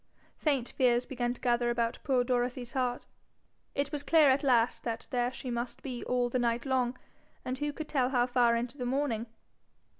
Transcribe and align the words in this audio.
Faint 0.39 0.69
fears 0.69 1.05
began 1.05 1.31
to 1.31 1.39
gather 1.39 1.69
about 1.69 1.99
poor 2.03 2.23
Dorothy's 2.23 2.73
heart. 2.73 3.05
It 3.75 3.91
was 3.91 4.01
clear 4.01 4.31
at 4.31 4.41
last 4.41 4.83
that 4.83 5.05
there 5.11 5.31
she 5.31 5.51
must 5.51 5.83
be 5.83 6.03
all 6.05 6.27
the 6.27 6.39
night 6.39 6.65
long, 6.65 6.97
and 7.45 7.59
who 7.59 7.71
could 7.71 7.87
tell 7.89 8.09
how 8.09 8.25
far 8.25 8.55
into 8.55 8.79
the 8.79 8.85
morning? 8.87 9.27